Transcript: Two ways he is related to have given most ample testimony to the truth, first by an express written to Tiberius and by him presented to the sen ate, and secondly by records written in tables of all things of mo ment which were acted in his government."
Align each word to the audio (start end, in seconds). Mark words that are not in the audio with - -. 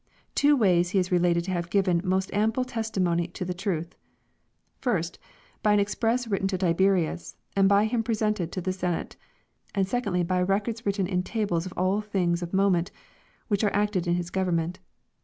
Two 0.33 0.57
ways 0.57 0.89
he 0.89 0.97
is 0.97 1.11
related 1.11 1.43
to 1.43 1.51
have 1.51 1.69
given 1.69 2.01
most 2.03 2.33
ample 2.33 2.63
testimony 2.65 3.27
to 3.27 3.45
the 3.45 3.53
truth, 3.53 3.93
first 4.79 5.19
by 5.61 5.73
an 5.73 5.79
express 5.79 6.27
written 6.27 6.47
to 6.47 6.57
Tiberius 6.57 7.37
and 7.55 7.69
by 7.69 7.85
him 7.85 8.01
presented 8.01 8.51
to 8.51 8.61
the 8.61 8.73
sen 8.73 8.95
ate, 8.95 9.15
and 9.75 9.87
secondly 9.87 10.23
by 10.23 10.41
records 10.41 10.87
written 10.87 11.05
in 11.05 11.21
tables 11.21 11.67
of 11.67 11.73
all 11.77 12.01
things 12.01 12.41
of 12.41 12.51
mo 12.51 12.71
ment 12.71 12.89
which 13.47 13.61
were 13.61 13.75
acted 13.75 14.07
in 14.07 14.15
his 14.15 14.31
government." 14.31 14.79